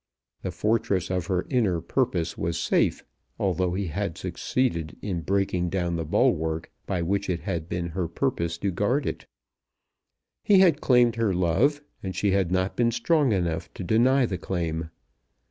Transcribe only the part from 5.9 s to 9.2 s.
the bulwark by which it had been her purpose to guard